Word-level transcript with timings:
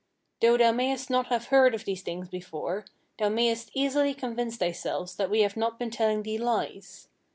Though 0.41 0.57
thou 0.57 0.71
mayest 0.71 1.11
not 1.11 1.27
have 1.27 1.49
heard 1.49 1.75
of 1.75 1.85
these 1.85 2.01
things 2.01 2.27
before, 2.27 2.85
thou 3.19 3.29
mayest 3.29 3.69
easily 3.75 4.15
convince 4.15 4.57
thyself 4.57 5.15
that 5.17 5.29
we 5.29 5.41
have 5.41 5.55
not 5.55 5.77
been 5.77 5.91
telling 5.91 6.23
thee 6.23 6.39
lies. 6.39 7.07